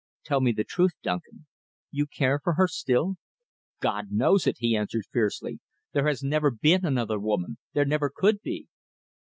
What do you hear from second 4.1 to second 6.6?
knows it!" he answered fiercely. "There has never